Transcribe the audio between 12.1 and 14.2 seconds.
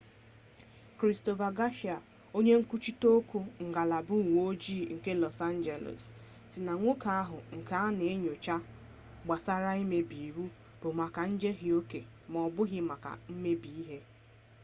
m'ọbụghị maka mmebi ihe